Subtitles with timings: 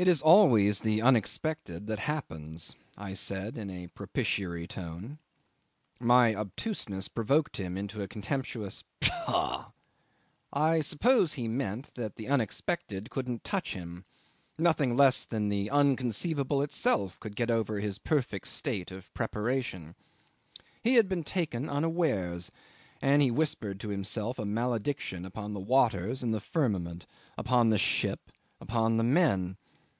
[0.00, 5.18] '"It is always the unexpected that happens," I said in a propitiatory tone.
[5.98, 9.72] My obtuseness provoked him into a contemptuous "Pshaw!"
[10.52, 14.04] I suppose he meant that the unexpected couldn't touch him;
[14.56, 19.96] nothing less than the unconceivable itself could get over his perfect state of preparation.
[20.80, 22.52] He had been taken unawares
[23.02, 27.04] and he whispered to himself a malediction upon the waters and the firmament,
[27.36, 28.30] upon the ship,
[28.60, 29.56] upon the men.